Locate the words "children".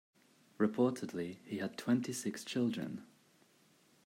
2.43-3.05